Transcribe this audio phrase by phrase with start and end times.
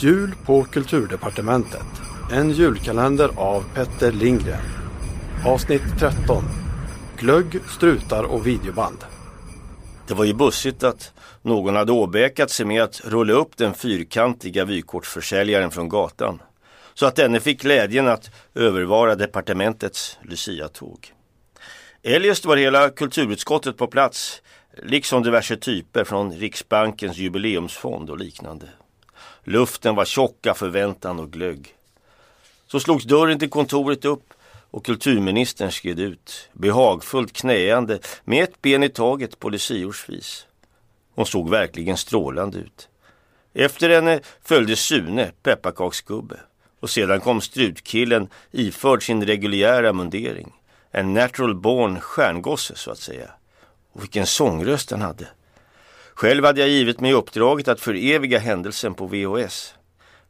[0.00, 1.86] Jul på Kulturdepartementet.
[2.32, 4.60] En julkalender av Petter Lindgren.
[5.46, 6.44] Avsnitt 13.
[7.18, 8.98] Glögg, strutar och videoband.
[10.08, 14.64] Det var ju bussigt att någon hade åbäkat sig med att rulla upp den fyrkantiga
[14.64, 16.42] vykortsförsäljaren från gatan.
[16.94, 21.12] Så att denne fick glädjen att övervara departementets Lucia-tåg.
[22.02, 24.42] Eljest var hela kulturutskottet på plats,
[24.82, 28.68] liksom diverse typer från Riksbankens jubileumsfond och liknande.
[29.44, 31.74] Luften var tjock av förväntan och glögg.
[32.66, 34.34] Så slogs dörren till kontoret upp
[34.70, 40.06] och kulturministern skred ut, behagfullt knäande med ett ben i taget på luciors
[41.14, 42.88] Hon såg verkligen strålande ut.
[43.54, 46.36] Efter henne följde Sune, pepparkaksgubbe.
[46.80, 50.52] Och sedan kom strutkillen iförd sin reguljära mundering.
[50.90, 53.30] En natural born stjärngosse så att säga.
[53.92, 55.28] Och vilken sångröst han hade.
[56.18, 59.74] Själv hade jag givit mig uppdraget att föreviga händelsen på VHS.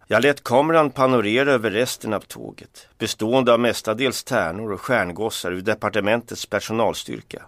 [0.07, 5.61] Jag lät kameran panorera över resten av tåget, bestående av mestadels tärnor och stjärngossar ur
[5.61, 7.43] departementets personalstyrka.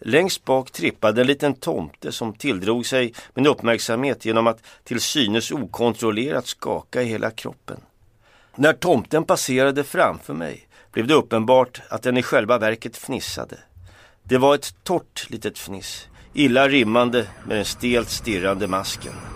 [0.00, 5.50] Längst bak trippade en liten tomte som tilldrog sig min uppmärksamhet genom att till synes
[5.50, 7.80] okontrollerat skaka i hela kroppen.
[8.56, 13.58] När tomten passerade framför mig blev det uppenbart att den i själva verket fnissade.
[14.22, 19.31] Det var ett torrt litet fniss, illa rimmande med den stelt stirrande masken.